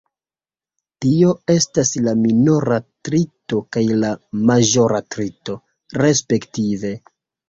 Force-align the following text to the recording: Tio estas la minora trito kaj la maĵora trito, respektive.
Tio 1.03 1.33
estas 1.55 1.89
la 2.07 2.13
minora 2.21 2.77
trito 3.09 3.59
kaj 3.77 3.83
la 4.05 4.09
maĵora 4.53 5.03
trito, 5.17 5.57
respektive. 6.05 6.93